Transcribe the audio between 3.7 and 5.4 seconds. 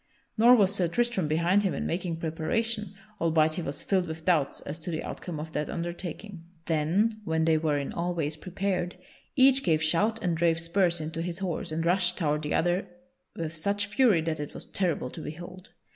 filled with doubts as to the outcome